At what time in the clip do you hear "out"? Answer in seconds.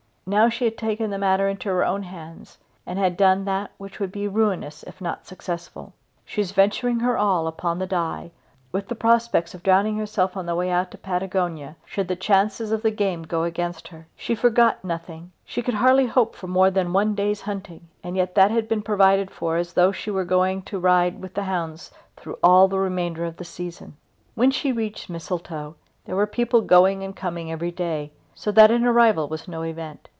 10.71-10.89